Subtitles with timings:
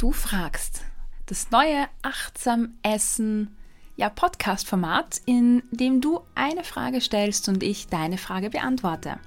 [0.00, 0.80] Du fragst.
[1.26, 3.54] Das neue Achtsam Essen
[3.96, 9.18] ja, Podcast-Format, in dem du eine Frage stellst und ich deine Frage beantworte.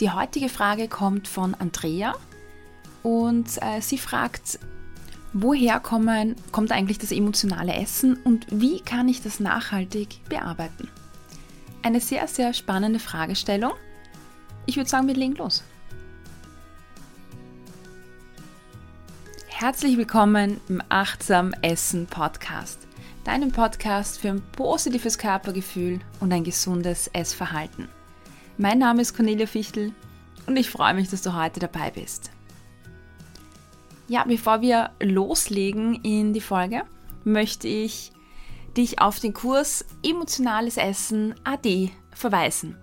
[0.00, 2.16] Die heutige Frage kommt von Andrea
[3.04, 4.58] und äh, sie fragt,
[5.34, 10.88] woher kommen, kommt eigentlich das emotionale Essen und wie kann ich das nachhaltig bearbeiten?
[11.84, 13.74] Eine sehr, sehr spannende Fragestellung.
[14.66, 15.62] Ich würde sagen, wir legen los.
[19.62, 22.80] Herzlich willkommen im Achtsam Essen Podcast,
[23.22, 27.88] deinem Podcast für ein positives Körpergefühl und ein gesundes Essverhalten.
[28.58, 29.92] Mein Name ist Cornelia Fichtel
[30.48, 32.32] und ich freue mich, dass du heute dabei bist.
[34.08, 36.82] Ja, bevor wir loslegen in die Folge,
[37.22, 38.10] möchte ich
[38.76, 42.76] dich auf den Kurs Emotionales Essen AD verweisen.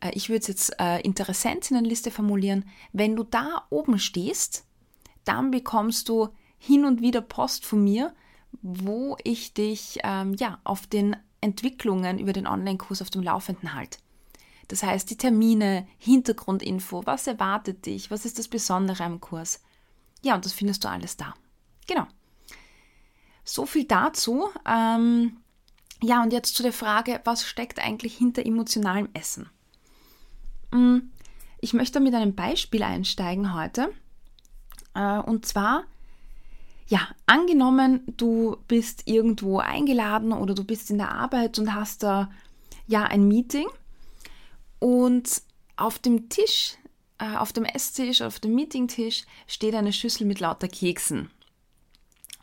[0.00, 2.64] Äh, ich würde es jetzt äh, Interessentinnenliste formulieren.
[2.92, 4.64] Wenn du da oben stehst,
[5.24, 8.14] dann bekommst du hin und wieder Post von mir,
[8.62, 13.98] wo ich dich ähm, ja, auf den Entwicklungen über den Online-Kurs auf dem Laufenden halte.
[14.68, 19.62] Das heißt, die Termine, Hintergrundinfo, was erwartet dich, was ist das Besondere am Kurs.
[20.22, 21.34] Ja, und das findest du alles da.
[21.86, 22.06] Genau.
[23.44, 24.48] So viel dazu.
[24.66, 25.38] Ähm,
[26.02, 29.48] ja, und jetzt zu der Frage, was steckt eigentlich hinter emotionalem Essen?
[30.72, 31.10] Hm,
[31.60, 33.88] ich möchte mit einem Beispiel einsteigen heute.
[34.94, 35.84] Äh, und zwar,
[36.88, 42.30] ja, angenommen, du bist irgendwo eingeladen oder du bist in der Arbeit und hast da
[42.86, 43.66] ja ein Meeting
[44.78, 45.42] und
[45.76, 46.76] auf dem Tisch,
[47.18, 51.30] äh, auf dem Esstisch, auf dem Meetingtisch steht eine Schüssel mit lauter Keksen.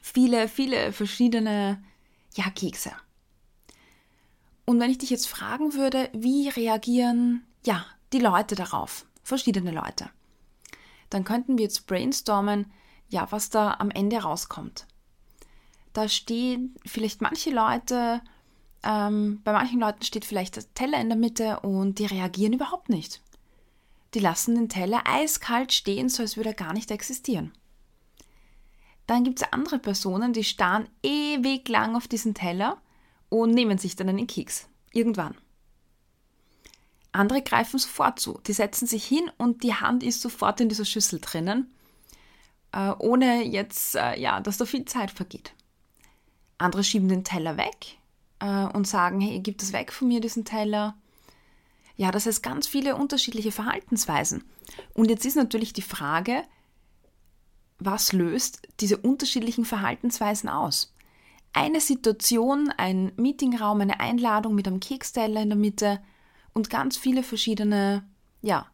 [0.01, 1.83] Viele, viele verschiedene,
[2.35, 2.91] ja, Kekse.
[4.65, 10.09] Und wenn ich dich jetzt fragen würde, wie reagieren, ja, die Leute darauf, verschiedene Leute,
[11.09, 12.71] dann könnten wir jetzt brainstormen,
[13.09, 14.87] ja, was da am Ende rauskommt.
[15.93, 18.21] Da stehen vielleicht manche Leute
[18.85, 22.89] ähm, bei manchen Leuten steht vielleicht der Teller in der Mitte und die reagieren überhaupt
[22.89, 23.21] nicht.
[24.13, 27.51] Die lassen den Teller eiskalt stehen, so als würde er gar nicht existieren.
[29.07, 32.81] Dann gibt es andere Personen, die starren ewig lang auf diesen Teller
[33.29, 34.67] und nehmen sich dann einen Keks.
[34.93, 35.35] Irgendwann.
[37.11, 38.39] Andere greifen sofort zu.
[38.45, 41.73] Die setzen sich hin und die Hand ist sofort in dieser Schüssel drinnen,
[42.71, 45.53] äh, ohne jetzt, äh, ja, dass da viel Zeit vergeht.
[46.57, 47.97] Andere schieben den Teller weg
[48.39, 50.95] äh, und sagen, hey, gib das weg von mir, diesen Teller.
[51.97, 54.43] Ja, das heißt ganz viele unterschiedliche Verhaltensweisen.
[54.93, 56.43] Und jetzt ist natürlich die Frage,
[57.79, 60.93] was löst diese unterschiedlichen Verhaltensweisen aus?
[61.53, 66.01] Eine Situation, ein Meetingraum, eine Einladung mit einem Keksteller in der Mitte
[66.53, 68.05] und ganz viele verschiedene,
[68.41, 68.67] ja,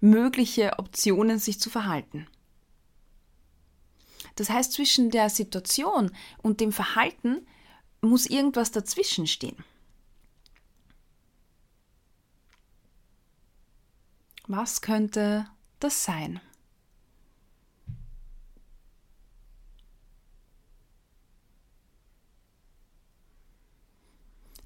[0.00, 2.26] mögliche Optionen, sich zu verhalten.
[4.34, 6.10] Das heißt, zwischen der Situation
[6.42, 7.46] und dem Verhalten
[8.00, 9.56] muss irgendwas dazwischen stehen.
[14.46, 15.46] Was könnte
[15.80, 16.40] das sein?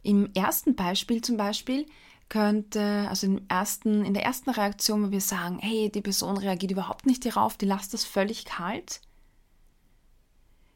[0.02, 1.86] Im ersten Beispiel zum Beispiel
[2.28, 6.72] könnte, also im ersten, in der ersten Reaktion, wo wir sagen, hey, die Person reagiert
[6.72, 9.00] überhaupt nicht darauf, die lässt das völlig kalt,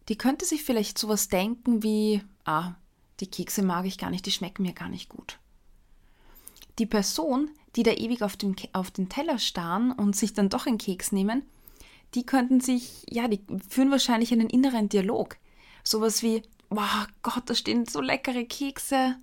[0.08, 2.74] die könnte sich vielleicht sowas denken wie, ah,
[3.20, 5.38] die Kekse mag ich gar nicht, die schmecken mir gar nicht gut.
[6.78, 10.66] Die Person, die da ewig auf, dem, auf den Teller starren und sich dann doch
[10.66, 11.42] einen Keks nehmen,
[12.14, 15.36] die könnten sich, ja, die führen wahrscheinlich einen inneren Dialog.
[15.82, 19.16] Sowas wie, boah Gott, da stehen so leckere Kekse,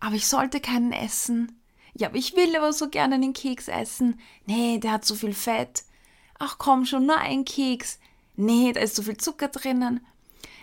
[0.00, 1.60] aber ich sollte keinen essen.
[1.94, 4.20] Ja, aber ich will aber so gerne einen Keks essen.
[4.46, 5.82] Nee, der hat so viel Fett.
[6.38, 7.98] Ach komm schon, nur ein Keks.
[8.36, 10.06] Nee, da ist so viel Zucker drinnen.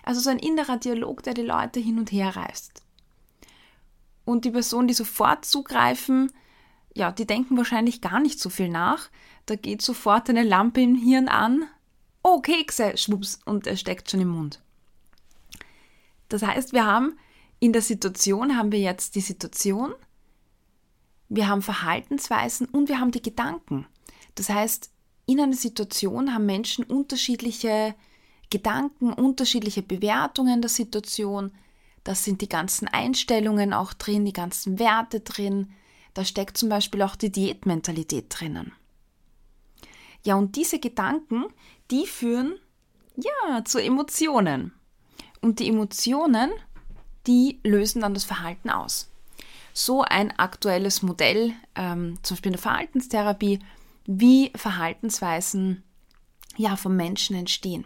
[0.06, 2.84] Also so ein innerer Dialog, der die Leute hin und her reißt.
[4.24, 6.32] Und die Personen, die sofort zugreifen,
[6.94, 9.10] ja, die denken wahrscheinlich gar nicht so viel nach.
[9.48, 11.64] Da geht sofort eine Lampe im Hirn an.
[12.24, 14.62] Oh, Kekse, schwupps, und er steckt schon im Mund.
[16.30, 17.18] Das heißt, wir haben
[17.60, 19.96] in der Situation haben wir jetzt die Situation,
[21.30, 23.88] wir haben Verhaltensweisen und wir haben die Gedanken.
[24.36, 24.92] Das heißt,
[25.26, 27.96] in einer Situation haben Menschen unterschiedliche
[28.50, 31.52] Gedanken, unterschiedliche Bewertungen der Situation.
[32.04, 35.72] Da sind die ganzen Einstellungen auch drin, die ganzen Werte drin.
[36.14, 38.72] Da steckt zum Beispiel auch die Diätmentalität drinnen.
[40.24, 41.46] Ja, und diese Gedanken,
[41.92, 42.56] die führen
[43.16, 44.74] ja zu Emotionen.
[45.42, 46.52] Und die Emotionen,
[47.28, 49.12] die lösen dann das Verhalten aus.
[49.74, 53.60] So ein aktuelles Modell, ähm, zum Beispiel in der Verhaltenstherapie,
[54.06, 55.84] wie Verhaltensweisen
[56.56, 57.86] ja vom Menschen entstehen.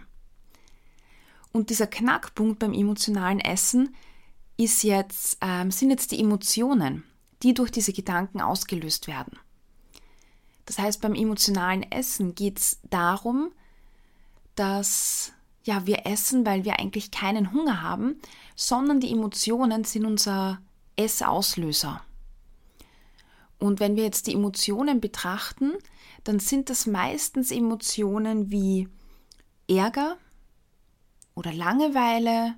[1.52, 3.96] Und dieser Knackpunkt beim emotionalen Essen
[4.58, 7.04] ist jetzt, ähm, sind jetzt die Emotionen,
[7.44, 9.40] die durch diese Gedanken ausgelöst werden.
[10.66, 13.52] Das heißt, beim emotionalen Essen geht es darum,
[14.56, 15.32] dass
[15.64, 18.20] ja, wir essen, weil wir eigentlich keinen Hunger haben,
[18.56, 20.60] sondern die Emotionen sind unser
[20.96, 22.02] Essauslöser.
[23.58, 25.74] Und wenn wir jetzt die Emotionen betrachten,
[26.24, 28.88] dann sind das meistens Emotionen wie
[29.68, 30.18] Ärger
[31.40, 32.56] oder Langeweile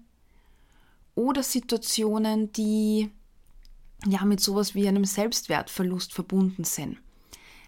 [1.13, 3.11] oder Situationen, die
[4.07, 6.97] ja mit sowas wie einem Selbstwertverlust verbunden sind.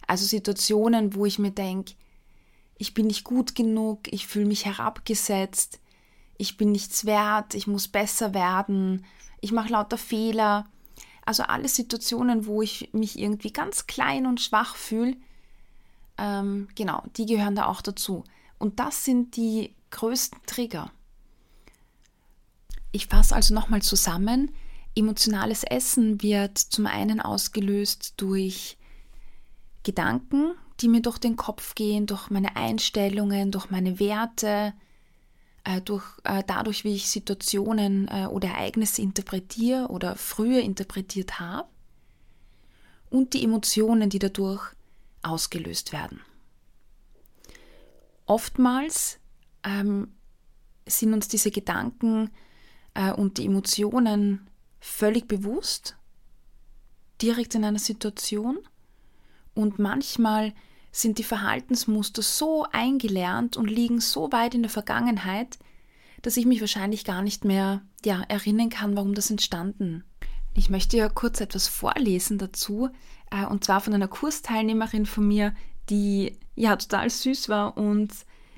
[0.08, 1.94] Also Situationen, wo ich mir denke,
[2.80, 5.80] ich bin nicht gut genug, ich fühle mich herabgesetzt,
[6.40, 9.06] ich bin nichts wert, ich muss besser werden,
[9.40, 10.66] ich mache lauter Fehler.
[11.28, 15.16] Also alle Situationen, wo ich mich irgendwie ganz klein und schwach fühle,
[16.18, 18.24] ähm, genau, die gehören da auch dazu.
[18.58, 20.92] Und das sind die größten Trigger.
[22.94, 24.52] Ich fasse also nochmal zusammen.
[24.96, 28.78] Emotionales Essen wird zum einen ausgelöst durch
[29.82, 34.74] Gedanken, die mir durch den Kopf gehen, durch meine Einstellungen, durch meine Werte,
[35.64, 41.68] äh, durch, äh, dadurch, wie ich Situationen äh, oder Ereignisse interpretiere oder früher interpretiert habe
[43.10, 44.62] und die Emotionen, die dadurch
[45.24, 46.22] ausgelöst werden.
[48.28, 49.20] Oftmals
[49.64, 50.14] ähm,
[50.86, 52.30] sind uns diese Gedanken
[52.94, 54.48] äh, und die Emotionen
[54.80, 55.96] völlig bewusst,
[57.22, 58.60] direkt in einer Situation
[59.54, 60.54] und manchmal
[60.92, 65.58] sind die Verhaltensmuster so eingelernt und liegen so weit in der Vergangenheit,
[66.22, 70.04] dass ich mich wahrscheinlich gar nicht mehr ja, erinnern kann, warum das entstanden.
[70.54, 72.90] Ich möchte ja kurz etwas vorlesen dazu,
[73.32, 75.54] äh, und zwar von einer Kursteilnehmerin von mir,
[75.90, 78.12] die ja total süß war und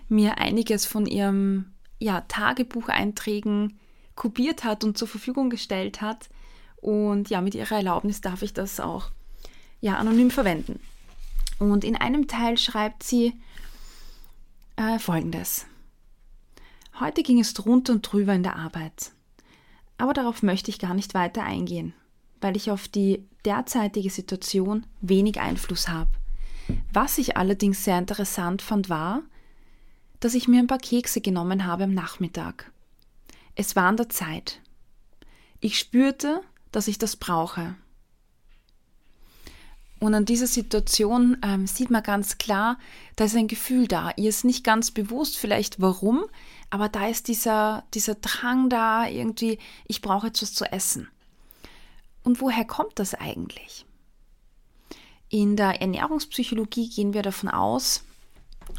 [0.09, 3.79] mir einiges von ihrem ja, Tagebucheinträgen
[4.15, 6.29] kopiert hat und zur Verfügung gestellt hat.
[6.77, 9.11] Und ja, mit ihrer Erlaubnis darf ich das auch
[9.81, 10.79] ja, anonym verwenden.
[11.59, 13.33] Und in einem Teil schreibt sie
[14.75, 15.65] äh, folgendes.
[16.99, 19.11] Heute ging es drunter und drüber in der Arbeit.
[19.97, 21.93] Aber darauf möchte ich gar nicht weiter eingehen,
[22.41, 26.09] weil ich auf die derzeitige Situation wenig Einfluss habe.
[26.91, 29.21] Was ich allerdings sehr interessant fand, war,
[30.19, 32.71] dass ich mir ein paar Kekse genommen habe am Nachmittag.
[33.55, 34.61] Es war an der Zeit.
[35.59, 36.41] Ich spürte,
[36.71, 37.75] dass ich das brauche.
[39.99, 42.77] Und an dieser Situation ähm, sieht man ganz klar,
[43.15, 44.11] da ist ein Gefühl da.
[44.17, 46.25] Ihr ist nicht ganz bewusst, vielleicht warum,
[46.69, 51.07] aber da ist dieser, dieser Drang da, irgendwie, ich brauche etwas zu essen.
[52.23, 53.85] Und woher kommt das eigentlich?
[55.29, 58.03] In der Ernährungspsychologie gehen wir davon aus,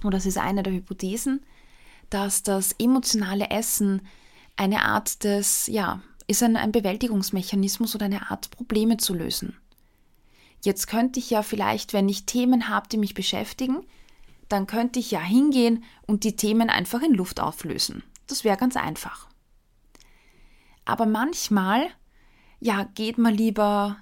[0.02, 1.42] oder das ist eine der Hypothesen,
[2.10, 4.06] dass das emotionale Essen
[4.56, 9.56] eine Art des, ja, ist ein, ein Bewältigungsmechanismus oder eine Art Probleme zu lösen.
[10.64, 13.84] Jetzt könnte ich ja vielleicht, wenn ich Themen habe, die mich beschäftigen,
[14.48, 18.02] dann könnte ich ja hingehen und die Themen einfach in Luft auflösen.
[18.26, 19.28] Das wäre ganz einfach.
[20.84, 21.88] Aber manchmal,
[22.60, 23.98] ja, geht man lieber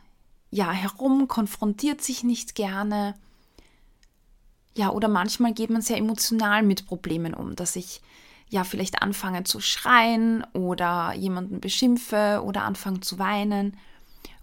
[0.50, 3.14] ja herum, konfrontiert sich nicht gerne.
[4.76, 8.00] Ja, oder manchmal geht man sehr emotional mit Problemen um, dass ich
[8.54, 13.76] ja vielleicht anfange zu schreien oder jemanden beschimpfe oder anfange zu weinen.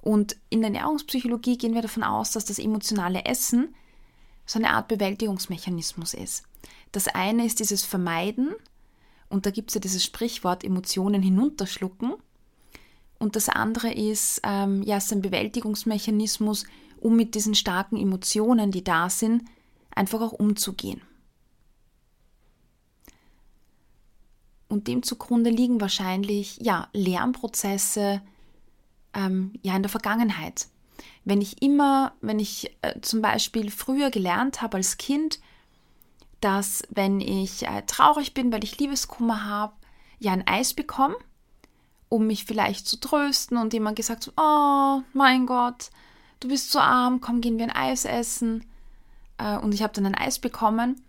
[0.01, 3.73] Und in der Ernährungspsychologie gehen wir davon aus, dass das emotionale Essen
[4.45, 6.43] so eine Art Bewältigungsmechanismus ist.
[6.91, 8.53] Das eine ist dieses Vermeiden,
[9.29, 12.15] und da gibt es ja dieses Sprichwort Emotionen hinunterschlucken.
[13.17, 16.65] Und das andere ist, ähm, ja, es ist ein Bewältigungsmechanismus,
[16.99, 19.45] um mit diesen starken Emotionen, die da sind,
[19.95, 21.01] einfach auch umzugehen.
[24.71, 28.21] Und dem zugrunde liegen wahrscheinlich ja, Lernprozesse,
[29.13, 30.67] ähm, ja in der Vergangenheit.
[31.25, 35.39] Wenn ich immer, wenn ich äh, zum Beispiel früher gelernt habe als Kind,
[36.39, 39.73] dass wenn ich äh, traurig bin, weil ich Liebeskummer habe,
[40.19, 41.15] ja ein Eis bekomme
[42.11, 45.91] um mich vielleicht zu trösten und jemand gesagt so, oh mein Gott,
[46.41, 48.65] du bist so arm, komm, gehen wir ein Eis essen.
[49.37, 51.01] Äh, und ich habe dann ein Eis bekommen,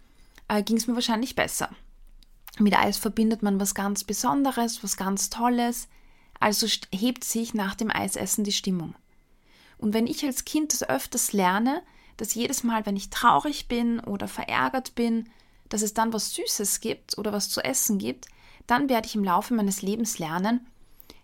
[0.47, 1.71] äh, ging es mir wahrscheinlich besser.
[2.63, 5.89] Mit Eis verbindet man was ganz Besonderes, was ganz Tolles,
[6.39, 8.95] also hebt sich nach dem Eisessen die Stimmung.
[9.79, 11.83] Und wenn ich als Kind das öfters lerne,
[12.17, 15.29] dass jedes Mal, wenn ich traurig bin oder verärgert bin,
[15.71, 18.27] dass es dann was Süßes gibt oder was zu essen gibt,
[18.69, 20.65] dann werde ich im Laufe meines Lebens lernen,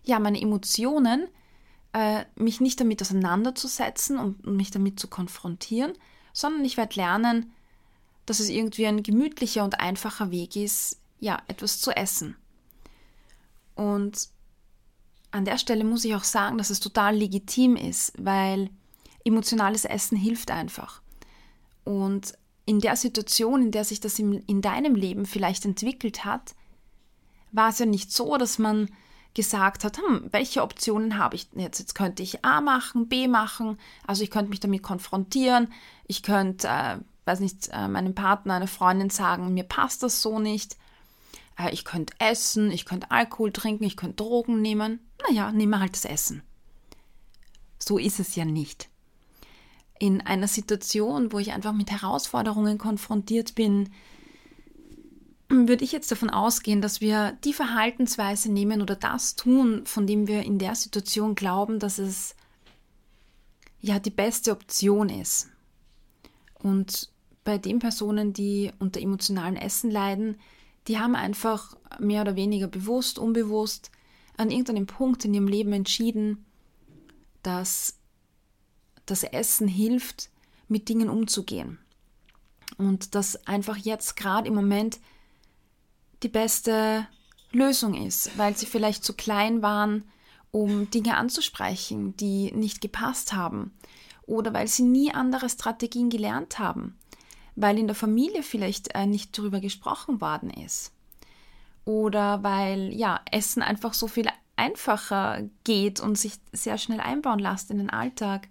[0.03, 1.27] ja, meine Emotionen,
[1.93, 5.93] äh, mich nicht damit auseinanderzusetzen und mich damit zu konfrontieren,
[6.33, 7.53] sondern ich werde lernen,
[8.25, 12.35] dass es irgendwie ein gemütlicher und einfacher Weg ist, ja, etwas zu essen.
[13.75, 14.29] Und
[15.31, 18.69] an der Stelle muss ich auch sagen, dass es total legitim ist, weil
[19.23, 21.01] emotionales Essen hilft einfach.
[21.83, 22.33] Und
[22.65, 26.55] in der Situation, in der sich das in, in deinem Leben vielleicht entwickelt hat,
[27.51, 28.89] war es ja nicht so, dass man
[29.33, 31.79] gesagt hat, hm, welche Optionen habe ich jetzt?
[31.79, 35.71] Jetzt könnte ich A machen, B machen, also ich könnte mich damit konfrontieren,
[36.05, 40.39] ich könnte, äh, weiß nicht, äh, meinem Partner, einer Freundin sagen, mir passt das so
[40.39, 40.77] nicht,
[41.67, 46.05] ich könnte essen, ich könnte Alkohol trinken, ich könnte Drogen nehmen, naja, nehme halt das
[46.05, 46.41] Essen.
[47.77, 48.89] So ist es ja nicht.
[49.99, 53.89] In einer Situation, wo ich einfach mit Herausforderungen konfrontiert bin,
[55.49, 60.27] würde ich jetzt davon ausgehen, dass wir die Verhaltensweise nehmen oder das tun, von dem
[60.27, 62.35] wir in der Situation glauben, dass es
[63.81, 65.49] ja die beste Option ist.
[66.53, 67.09] Und
[67.43, 70.37] bei den Personen, die unter emotionalen Essen leiden,
[70.89, 73.91] die haben einfach mehr oder weniger bewusst, unbewusst
[74.37, 76.45] an irgendeinem Punkt in ihrem Leben entschieden,
[77.43, 77.99] dass
[79.05, 80.29] das Essen hilft,
[80.67, 81.77] mit Dingen umzugehen.
[82.77, 84.99] Und dass einfach jetzt gerade im Moment
[86.23, 87.07] die beste
[87.51, 90.05] Lösung ist, weil sie vielleicht zu klein waren,
[90.51, 93.77] um Dinge anzusprechen, die nicht gepasst haben.
[94.25, 96.98] Oder weil sie nie andere Strategien gelernt haben.
[97.55, 100.93] Weil in der Familie vielleicht äh, nicht darüber gesprochen worden ist.
[101.85, 107.71] Oder weil ja, Essen einfach so viel einfacher geht und sich sehr schnell einbauen lässt
[107.71, 108.47] in den Alltag.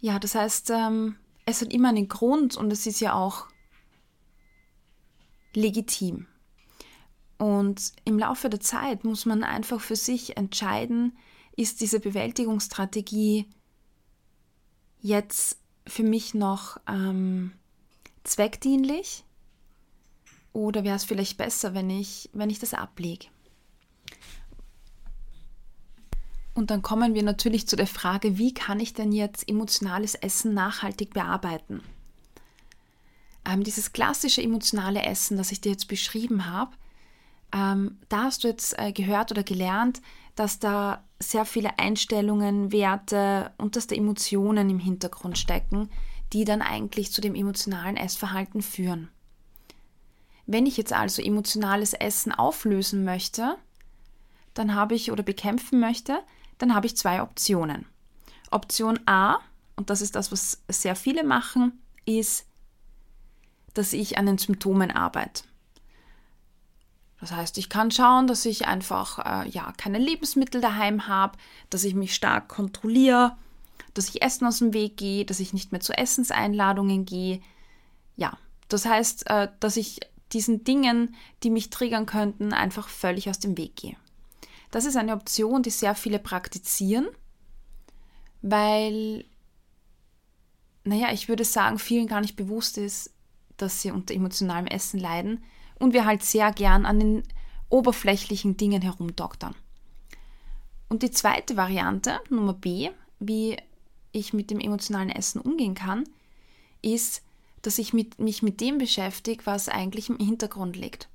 [0.00, 1.16] Ja, das heißt, ähm,
[1.46, 3.46] es hat immer einen Grund und es ist ja auch
[5.54, 6.26] legitim.
[7.38, 11.16] Und im Laufe der Zeit muss man einfach für sich entscheiden,
[11.56, 13.46] ist diese Bewältigungsstrategie
[15.00, 17.52] jetzt für mich noch ähm,
[18.24, 19.24] zweckdienlich
[20.52, 23.26] oder wäre es vielleicht besser, wenn ich, wenn ich das ablege?
[26.54, 30.54] Und dann kommen wir natürlich zu der Frage, wie kann ich denn jetzt emotionales Essen
[30.54, 31.82] nachhaltig bearbeiten?
[33.48, 36.72] ähm, dieses klassische emotionale Essen, das ich dir jetzt beschrieben habe,
[37.52, 40.02] ähm, da hast du jetzt äh, gehört oder gelernt,
[40.34, 45.90] dass da sehr viele Einstellungen, Werte und dass da Emotionen im Hintergrund stecken,
[46.32, 49.08] die dann eigentlich zu dem emotionalen Essverhalten führen.
[50.46, 53.56] Wenn ich jetzt also emotionales Essen auflösen möchte,
[54.54, 56.20] dann habe ich oder bekämpfen möchte,
[56.58, 57.86] dann habe ich zwei Optionen.
[58.50, 59.38] Option A,
[59.76, 62.48] und das ist das, was sehr viele machen, ist
[63.78, 65.44] dass ich an den Symptomen arbeite.
[67.20, 71.36] Das heißt, ich kann schauen, dass ich einfach äh, ja, keine Lebensmittel daheim habe,
[71.68, 73.36] dass ich mich stark kontrolliere,
[73.94, 77.40] dass ich Essen aus dem Weg gehe, dass ich nicht mehr zu Essenseinladungen gehe.
[78.16, 80.00] Ja, das heißt, äh, dass ich
[80.32, 83.96] diesen Dingen, die mich triggern könnten, einfach völlig aus dem Weg gehe.
[84.70, 87.08] Das ist eine Option, die sehr viele praktizieren,
[88.42, 89.24] weil,
[90.84, 93.10] naja, ich würde sagen, vielen gar nicht bewusst ist,
[93.56, 95.42] dass sie unter emotionalem Essen leiden
[95.78, 97.22] und wir halt sehr gern an den
[97.68, 99.54] oberflächlichen Dingen herumdoktern.
[100.88, 103.56] Und die zweite Variante, Nummer B, wie
[104.12, 106.04] ich mit dem emotionalen Essen umgehen kann,
[106.82, 107.22] ist,
[107.62, 111.08] dass ich mit, mich mit dem beschäftige, was eigentlich im Hintergrund liegt.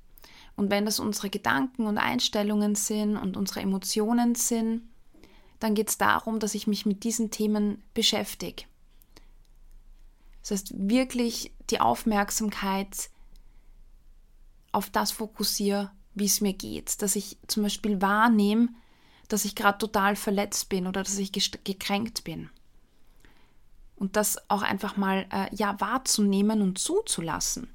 [0.56, 4.82] Und wenn das unsere Gedanken und Einstellungen sind und unsere Emotionen sind,
[5.58, 8.64] dann geht es darum, dass ich mich mit diesen Themen beschäftige.
[10.42, 13.08] Das heißt, wirklich die Aufmerksamkeit
[14.74, 17.00] auf das fokussiere, wie es mir geht.
[17.02, 18.68] Dass ich zum Beispiel wahrnehme,
[19.28, 22.50] dass ich gerade total verletzt bin oder dass ich gekränkt bin.
[23.96, 27.68] Und das auch einfach mal äh, ja wahrzunehmen und zuzulassen.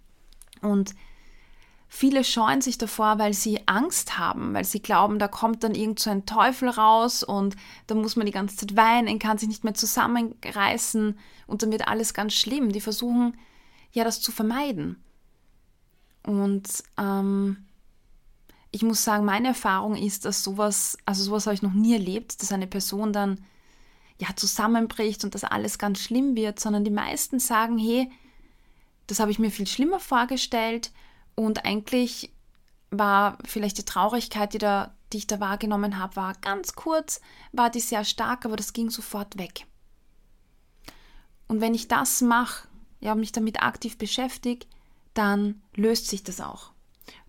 [0.62, 0.94] Und
[1.92, 6.00] Viele scheuen sich davor, weil sie Angst haben, weil sie glauben, da kommt dann irgend
[6.00, 7.56] so ein Teufel raus und
[7.88, 11.88] da muss man die ganze Zeit weinen, kann sich nicht mehr zusammenreißen und dann wird
[11.88, 12.72] alles ganz schlimm.
[12.72, 13.36] Die versuchen
[13.92, 15.04] ja das zu vermeiden.
[16.24, 17.66] Und ähm,
[18.72, 22.42] ich muss sagen, meine Erfahrung ist, dass sowas, also sowas habe ich noch nie erlebt,
[22.42, 23.44] dass eine Person dann
[24.20, 28.12] ja zusammenbricht und dass alles ganz schlimm wird, sondern die meisten sagen, hey,
[29.08, 30.92] das habe ich mir viel schlimmer vorgestellt
[31.36, 32.32] und eigentlich
[32.92, 37.22] war vielleicht die Traurigkeit, die, da, die ich da wahrgenommen habe, war ganz kurz,
[37.52, 39.66] war die sehr stark, aber das ging sofort weg.
[41.48, 42.68] Und wenn ich das mache,
[43.00, 44.68] ja, mich damit aktiv beschäftige,
[45.20, 46.72] dann löst sich das auch.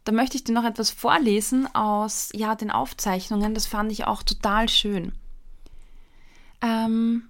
[0.04, 3.52] Da möchte ich dir noch etwas vorlesen aus ja, den Aufzeichnungen.
[3.52, 5.12] Das fand ich auch total schön.
[6.62, 7.28] Ähm,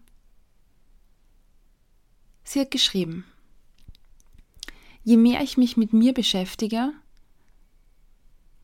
[2.44, 3.24] sie hat geschrieben,
[5.02, 6.92] je mehr ich mich mit mir beschäftige,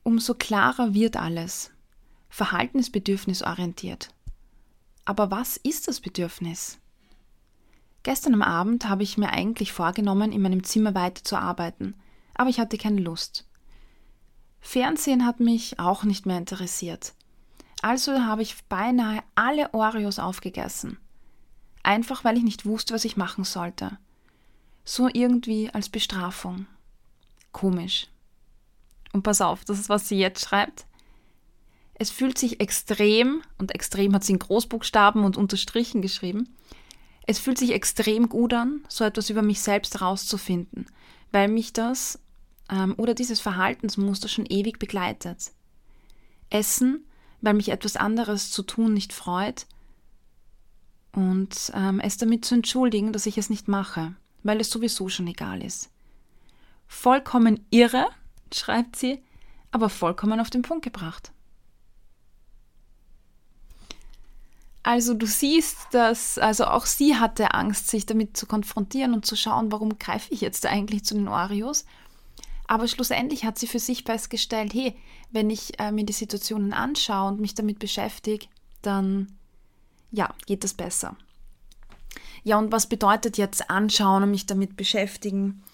[0.03, 1.71] umso klarer wird alles.
[2.29, 4.11] Verhalten ist bedürfnisorientiert.
[5.07, 6.79] Aber was ist das Bedürfnis?
[8.07, 11.97] Gestern am Abend habe ich mir eigentlich vorgenommen, in meinem Zimmer weiterzuarbeiten,
[12.35, 13.49] aber ich hatte keine Lust.
[14.61, 17.15] Fernsehen hat mich auch nicht mehr interessiert.
[17.83, 20.99] Also habe ich beinahe alle Oreos aufgegessen.
[21.83, 23.99] Einfach weil ich nicht wusste, was ich machen sollte.
[24.85, 26.69] So irgendwie als Bestrafung.
[27.51, 28.07] Komisch.
[29.13, 30.87] Und pass auf, das ist, was sie jetzt schreibt.
[31.95, 36.55] Es fühlt sich extrem, und extrem hat sie in Großbuchstaben und unterstrichen geschrieben,
[37.27, 40.87] es fühlt sich extrem gut an, so etwas über mich selbst herauszufinden,
[41.33, 42.21] weil mich das
[42.71, 45.53] ähm, oder dieses Verhaltensmuster schon ewig begleitet.
[46.51, 47.05] Essen,
[47.41, 49.67] weil mich etwas anderes zu tun nicht freut
[51.13, 55.27] und ähm, es damit zu entschuldigen, dass ich es nicht mache, weil es sowieso schon
[55.27, 55.91] egal ist.
[56.87, 58.07] Vollkommen irre,
[58.55, 59.23] schreibt sie,
[59.73, 61.33] aber vollkommen auf den Punkt gebracht.
[64.87, 69.35] Also du siehst, dass also auch sie hatte Angst, sich damit zu konfrontieren und zu
[69.35, 71.85] schauen, warum greife ich jetzt eigentlich zu den Oreos.
[72.69, 74.95] Aber schlussendlich hat sie für sich festgestellt, hey,
[75.33, 78.47] wenn ich äh, mir die Situationen anschaue und mich damit beschäftige,
[78.81, 79.37] dann
[80.13, 81.17] ja, geht das besser.
[82.45, 85.65] Ja, und was bedeutet jetzt anschauen und mich damit beschäftigen?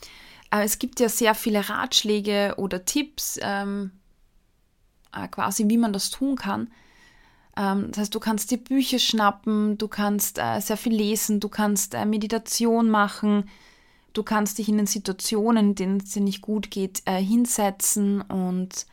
[0.50, 3.90] Äh, es gibt ja sehr viele Ratschläge oder Tipps, ähm,
[5.14, 6.70] äh, quasi wie man das tun kann.
[7.56, 11.48] Ähm, das heißt, du kannst dir Bücher schnappen, du kannst äh, sehr viel lesen, du
[11.48, 13.44] kannst äh, Meditation machen,
[14.12, 18.20] Du kannst dich in den Situationen, in denen es dir nicht gut geht, äh, hinsetzen
[18.20, 18.86] und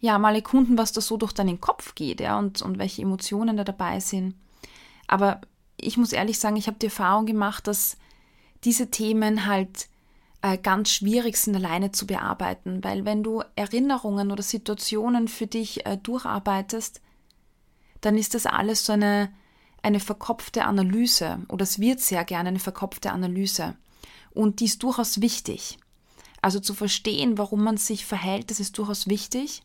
[0.00, 3.56] ja, mal erkunden, was da so durch deinen Kopf geht, ja, und, und welche Emotionen
[3.56, 4.34] da dabei sind.
[5.08, 5.40] Aber
[5.76, 7.96] ich muss ehrlich sagen, ich habe die Erfahrung gemacht, dass
[8.62, 9.88] diese Themen halt
[10.42, 15.84] äh, ganz schwierig sind, alleine zu bearbeiten, weil wenn du Erinnerungen oder Situationen für dich
[15.86, 17.00] äh, durcharbeitest,
[18.00, 19.30] dann ist das alles so eine
[19.82, 23.76] eine verkopfte Analyse oder es wird sehr gerne eine verkopfte Analyse.
[24.30, 25.78] Und die ist durchaus wichtig.
[26.42, 29.62] Also zu verstehen, warum man sich verhält, das ist durchaus wichtig.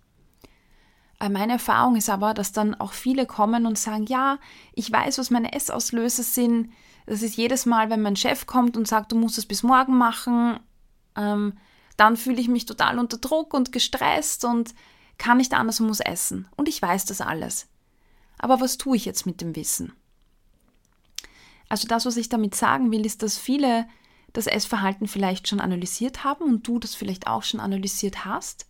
[1.19, 4.39] Äh, meine Erfahrung ist aber, dass dann auch viele kommen und sagen, ja,
[4.73, 6.71] ich weiß, was meine Essauslöser sind.
[7.05, 9.97] Das ist jedes Mal, wenn mein Chef kommt und sagt, du musst es bis morgen
[9.97, 10.59] machen,
[11.15, 11.53] ähm,
[11.97, 14.73] dann fühle ich mich total unter Druck und gestresst und
[15.17, 16.47] kann nicht anders und muss essen.
[16.55, 17.67] Und ich weiß das alles.
[18.37, 19.93] Aber was tue ich jetzt mit dem Wissen?
[21.69, 23.87] Also das, was ich damit sagen will, ist, dass viele
[24.33, 28.65] das Essverhalten vielleicht schon analysiert haben und du das vielleicht auch schon analysiert hast.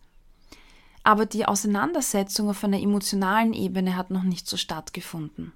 [1.02, 5.52] Aber die Auseinandersetzung auf einer emotionalen Ebene hat noch nicht so stattgefunden.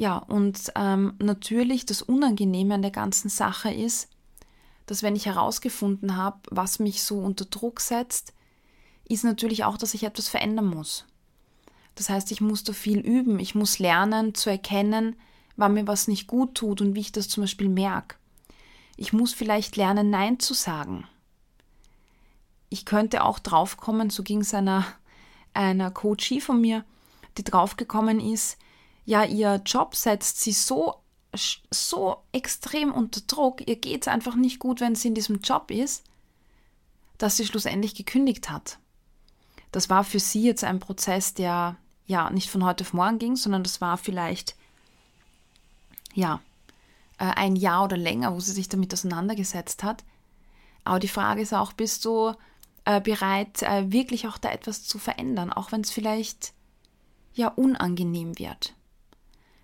[0.00, 4.08] Ja, und ähm, natürlich das Unangenehme an der ganzen Sache ist,
[4.86, 8.32] dass wenn ich herausgefunden habe, was mich so unter Druck setzt,
[9.06, 11.04] ist natürlich auch, dass ich etwas verändern muss.
[11.96, 13.38] Das heißt, ich muss da viel üben.
[13.40, 15.16] Ich muss lernen zu erkennen,
[15.56, 18.16] wann mir was nicht gut tut und wie ich das zum Beispiel merke.
[18.96, 21.06] Ich muss vielleicht lernen, Nein zu sagen.
[22.70, 24.86] Ich könnte auch draufkommen, so ging es einer,
[25.52, 26.86] einer Coachie von mir,
[27.36, 28.56] die draufgekommen ist,
[29.10, 30.94] ja, ihr Job setzt sie so,
[31.34, 35.72] so extrem unter Druck, ihr geht es einfach nicht gut, wenn sie in diesem Job
[35.72, 36.04] ist,
[37.18, 38.78] dass sie schlussendlich gekündigt hat.
[39.72, 43.34] Das war für sie jetzt ein Prozess, der ja nicht von heute auf morgen ging,
[43.34, 44.54] sondern das war vielleicht
[46.14, 46.40] ja
[47.18, 50.04] äh, ein Jahr oder länger, wo sie sich damit auseinandergesetzt hat.
[50.84, 52.32] Aber die Frage ist auch, bist du
[52.84, 56.52] äh, bereit, äh, wirklich auch da etwas zu verändern, auch wenn es vielleicht
[57.34, 58.76] ja unangenehm wird.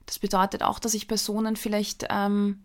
[0.06, 2.62] Das bedeutet auch, dass ich Personen vielleicht ähm,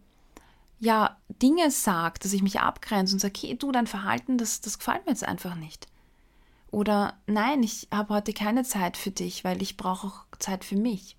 [0.80, 4.80] ja Dinge sage, dass ich mich abgrenze und sage, okay, du, dein Verhalten, das, das
[4.80, 5.88] gefällt mir jetzt einfach nicht.
[6.71, 10.77] Oder nein, ich habe heute keine Zeit für dich, weil ich brauche auch Zeit für
[10.77, 11.17] mich.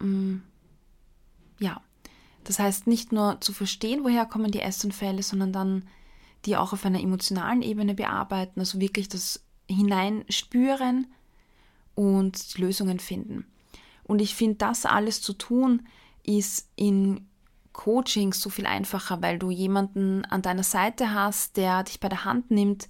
[0.00, 0.38] Mm,
[1.58, 1.80] ja,
[2.44, 5.88] das heißt nicht nur zu verstehen, woher kommen die Essunfälle, sondern dann
[6.46, 11.06] die auch auf einer emotionalen Ebene bearbeiten, also wirklich das Hineinspüren
[11.94, 13.46] und Lösungen finden.
[14.10, 15.86] Und ich finde, das alles zu tun,
[16.24, 17.28] ist in
[17.72, 22.24] Coachings so viel einfacher, weil du jemanden an deiner Seite hast, der dich bei der
[22.24, 22.88] Hand nimmt,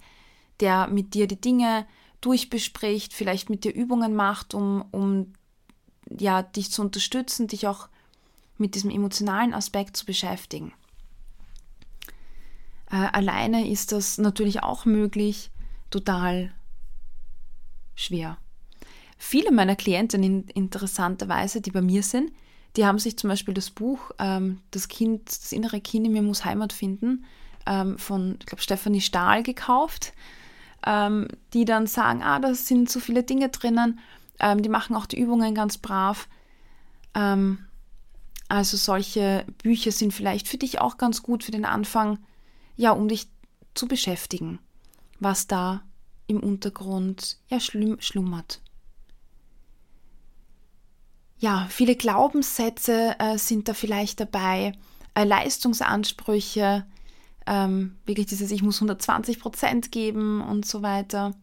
[0.61, 1.85] der mit dir die Dinge
[2.21, 5.33] durchbespricht, vielleicht mit dir Übungen macht, um, um
[6.09, 7.87] ja, dich zu unterstützen, dich auch
[8.57, 10.73] mit diesem emotionalen Aspekt zu beschäftigen.
[12.89, 15.51] Äh, alleine ist das natürlich auch möglich,
[15.91, 16.51] total
[17.93, 18.39] schwer.
[19.23, 22.31] Viele meiner Klienten interessanterweise, die bei mir sind,
[22.75, 26.23] die haben sich zum Beispiel das Buch ähm, Das Kind, das innere Kind in mir
[26.23, 27.23] muss Heimat finden
[27.67, 30.13] ähm, von, ich glaube, Stephanie Stahl gekauft,
[30.87, 33.99] ähm, die dann sagen, ah, da sind so viele Dinge drinnen,
[34.39, 36.27] ähm, die machen auch die Übungen ganz brav.
[37.13, 37.59] Ähm,
[38.49, 42.17] also solche Bücher sind vielleicht für dich auch ganz gut für den Anfang,
[42.75, 43.27] ja, um dich
[43.75, 44.57] zu beschäftigen,
[45.19, 45.83] was da
[46.25, 48.61] im Untergrund ja schlummert
[51.41, 54.73] ja, viele Glaubenssätze äh, sind da vielleicht dabei,
[55.15, 56.85] äh, Leistungsansprüche,
[57.47, 61.33] ähm, wirklich dieses Ich muss 120 Prozent geben und so weiter.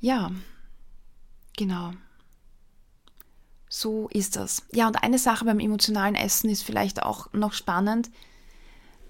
[0.00, 0.30] Ja,
[1.54, 1.92] genau.
[3.68, 4.62] So ist das.
[4.72, 8.10] Ja, und eine Sache beim emotionalen Essen ist vielleicht auch noch spannend.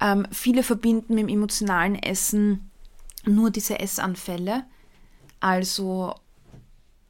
[0.01, 2.69] Ähm, viele verbinden mit dem emotionalen Essen
[3.25, 4.65] nur diese Essanfälle.
[5.39, 6.17] Also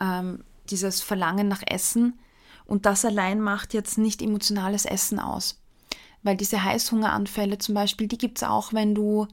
[0.00, 2.18] ähm, dieses Verlangen nach Essen.
[2.64, 5.60] Und das allein macht jetzt nicht emotionales Essen aus.
[6.22, 9.26] Weil diese Heißhungeranfälle zum Beispiel, die gibt es auch, wenn du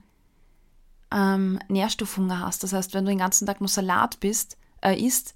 [1.11, 2.63] ähm, Nährstoffhunger hast.
[2.63, 5.35] Das heißt, wenn du den ganzen Tag nur Salat bist, äh, isst,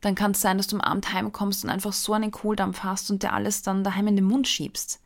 [0.00, 3.10] dann kann es sein, dass du am Abend heimkommst und einfach so einen Kohldampf hast
[3.10, 5.00] und dir alles dann daheim in den Mund schiebst.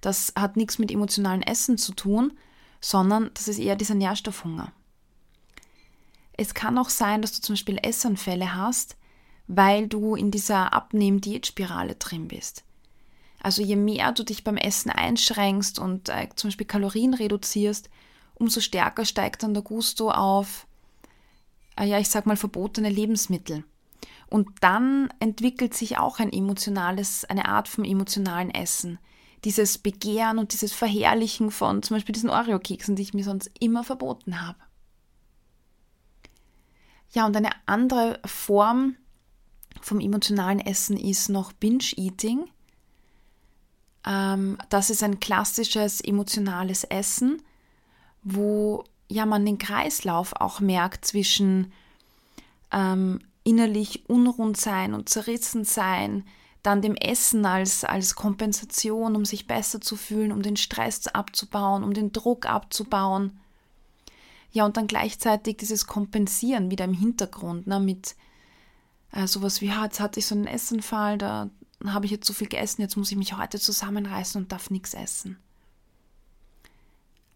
[0.00, 2.32] Das hat nichts mit emotionalen Essen zu tun,
[2.80, 4.70] sondern das ist eher dieser Nährstoffhunger.
[6.36, 8.96] Es kann auch sein, dass du zum Beispiel Essanfälle hast,
[9.46, 12.64] weil du in dieser Abnehm-Diätspirale drin bist.
[13.40, 17.90] Also je mehr du dich beim Essen einschränkst und äh, zum Beispiel Kalorien reduzierst,
[18.34, 20.66] umso stärker steigt dann der Gusto auf,
[21.78, 23.64] äh, ja, ich sag mal, verbotene Lebensmittel.
[24.28, 28.98] Und dann entwickelt sich auch ein emotionales, eine Art von emotionalen Essen.
[29.44, 33.84] Dieses Begehren und dieses Verherrlichen von zum Beispiel diesen Oreo-Keksen, die ich mir sonst immer
[33.84, 34.58] verboten habe.
[37.14, 38.96] Ja, und eine andere Form
[39.80, 42.50] vom emotionalen Essen ist noch Binge-Eating.
[44.04, 47.40] Ähm, das ist ein klassisches emotionales Essen,
[48.24, 51.72] wo ja man den Kreislauf auch merkt zwischen
[52.72, 56.24] ähm, innerlich unrund sein und zerrissen sein,
[56.64, 61.84] dann dem Essen als, als Kompensation, um sich besser zu fühlen, um den Stress abzubauen,
[61.84, 63.38] um den Druck abzubauen
[64.54, 68.14] ja, und dann gleichzeitig dieses Kompensieren wieder im Hintergrund, ne, mit
[69.10, 71.50] äh, sowas wie, ja, jetzt hatte ich so einen Essenfall, da
[71.84, 74.94] habe ich jetzt so viel gegessen, jetzt muss ich mich heute zusammenreißen und darf nichts
[74.94, 75.38] essen.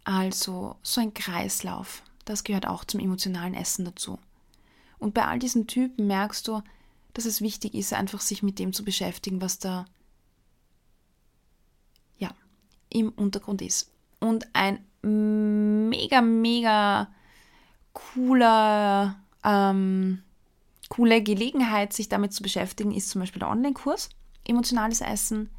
[0.05, 4.21] Also so ein Kreislauf, das gehört auch zum emotionalen Essen dazu.
[5.01, 6.63] Und bei all diesen Typen merkst du,
[7.15, 9.87] dass es wichtig ist, einfach sich mit dem zu beschäftigen, was da
[12.17, 12.31] ja,
[12.91, 13.91] im Untergrund ist.
[14.21, 17.09] Und ein mega, mega
[17.93, 20.23] cooler, ähm,
[20.89, 24.11] coole Gelegenheit, sich damit zu beschäftigen, ist zum Beispiel der Online-Kurs
[24.45, 25.51] Emotionales Essen.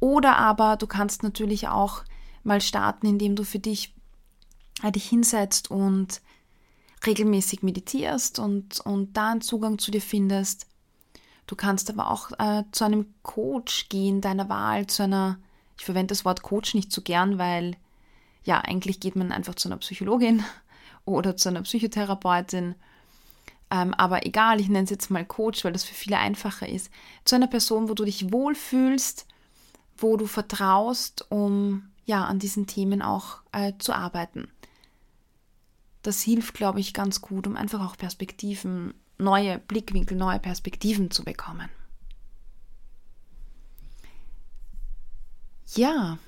[0.00, 2.02] Oder aber du kannst natürlich auch
[2.42, 3.94] mal starten, indem du für dich
[4.82, 6.20] äh, dich hinsetzt und
[7.06, 10.66] regelmäßig meditierst und, und da einen Zugang zu dir findest.
[11.46, 15.38] Du kannst aber auch äh, zu einem Coach gehen, deiner Wahl, zu einer,
[15.78, 17.76] ich verwende das Wort Coach nicht so gern, weil
[18.44, 20.44] ja, eigentlich geht man einfach zu einer Psychologin
[21.04, 22.74] oder zu einer Psychotherapeutin.
[23.70, 26.90] Ähm, aber egal, ich nenne es jetzt mal Coach, weil das für viele einfacher ist.
[27.24, 29.26] Zu einer Person, wo du dich wohlfühlst,
[29.96, 34.48] wo du vertraust, um ja an diesen Themen auch äh, zu arbeiten.
[36.02, 41.24] Das hilft, glaube ich, ganz gut, um einfach auch Perspektiven, neue Blickwinkel, neue Perspektiven zu
[41.24, 41.70] bekommen.
[45.74, 46.18] Ja,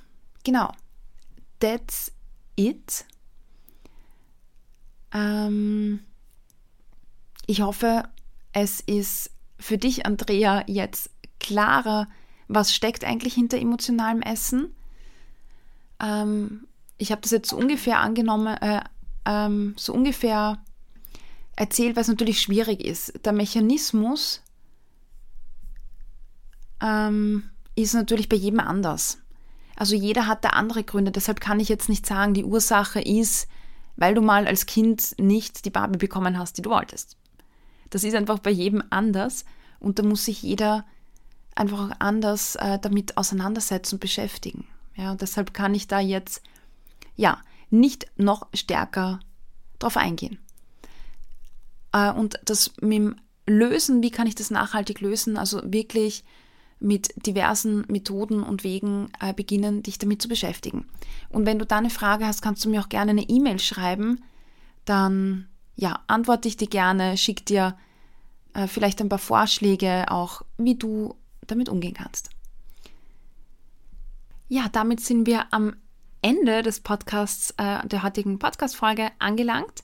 [0.44, 0.72] genau
[1.60, 2.12] that's
[2.56, 3.04] it.
[5.12, 6.00] Ähm,
[7.46, 8.04] ich hoffe,
[8.52, 12.08] es ist für dich, Andrea, jetzt klarer,
[12.48, 14.74] was steckt eigentlich hinter emotionalem Essen.
[16.00, 16.66] Ähm,
[16.98, 18.82] ich habe das jetzt so ungefähr angenommen, äh,
[19.24, 20.58] ähm, so ungefähr
[21.56, 23.24] erzählt, weil es natürlich schwierig ist.
[23.24, 24.42] Der Mechanismus
[26.82, 29.18] ähm, ist natürlich bei jedem anders.
[29.76, 31.12] Also jeder hat da andere Gründe.
[31.12, 33.46] Deshalb kann ich jetzt nicht sagen, die Ursache ist,
[33.96, 37.16] weil du mal als Kind nicht die Barbie bekommen hast, die du wolltest.
[37.90, 39.44] Das ist einfach bei jedem anders
[39.78, 40.84] und da muss sich jeder
[41.54, 44.66] einfach auch anders äh, damit auseinandersetzen und beschäftigen.
[44.96, 46.42] Ja, deshalb kann ich da jetzt
[47.14, 49.20] ja nicht noch stärker
[49.78, 50.38] drauf eingehen.
[51.92, 55.36] Äh, und das mit dem Lösen, wie kann ich das nachhaltig lösen?
[55.36, 56.24] Also wirklich
[56.78, 60.86] mit diversen Methoden und Wegen äh, beginnen, dich damit zu beschäftigen.
[61.30, 64.22] Und wenn du da eine Frage hast, kannst du mir auch gerne eine E-Mail schreiben.
[64.84, 67.76] Dann ja, antworte ich dir gerne, schick dir
[68.54, 71.14] äh, vielleicht ein paar Vorschläge auch, wie du
[71.46, 72.30] damit umgehen kannst.
[74.48, 75.76] Ja, damit sind wir am
[76.22, 79.82] Ende des Podcasts, äh, der heutigen Podcast-Folge angelangt.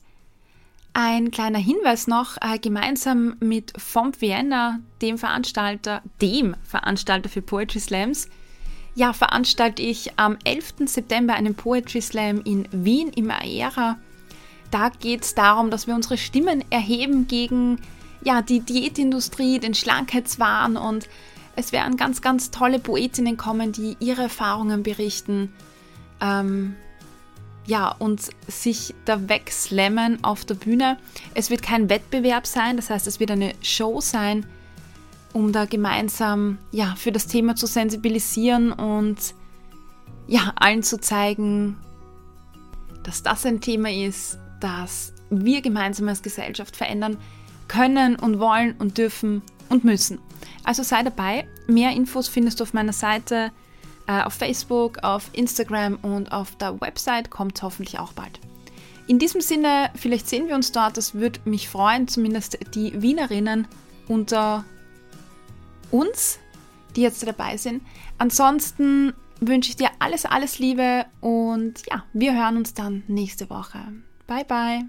[0.95, 7.79] Ein kleiner Hinweis noch, äh, gemeinsam mit FOMP Vienna, dem Veranstalter, dem Veranstalter für Poetry
[7.79, 8.29] Slams,
[8.95, 10.87] ja, veranstalte ich am 11.
[10.87, 13.97] September einen Poetry Slam in Wien im Aera.
[14.69, 17.79] Da geht es darum, dass wir unsere Stimmen erheben gegen
[18.23, 21.09] ja, die Diätindustrie, den Schlankheitswahn und
[21.55, 25.53] es werden ganz, ganz tolle Poetinnen kommen, die ihre Erfahrungen berichten.
[26.21, 26.75] Ähm,
[27.65, 30.97] ja, und sich da wegslammen auf der Bühne.
[31.33, 34.45] Es wird kein Wettbewerb sein, das heißt, es wird eine Show sein,
[35.31, 39.17] um da gemeinsam ja, für das Thema zu sensibilisieren und
[40.27, 41.77] ja, allen zu zeigen,
[43.03, 47.17] dass das ein Thema ist, das wir gemeinsam als Gesellschaft verändern
[47.67, 50.19] können und wollen und dürfen und müssen.
[50.63, 51.47] Also sei dabei.
[51.67, 53.51] Mehr Infos findest du auf meiner Seite
[54.07, 58.39] auf Facebook, auf Instagram und auf der Website kommt hoffentlich auch bald.
[59.07, 63.67] In diesem Sinne, vielleicht sehen wir uns dort, das würde mich freuen, zumindest die Wienerinnen
[64.07, 64.63] unter
[65.91, 66.39] uns,
[66.95, 67.81] die jetzt dabei sind.
[68.17, 73.79] Ansonsten wünsche ich dir alles, alles Liebe und ja, wir hören uns dann nächste Woche.
[74.25, 74.85] Bye, bye.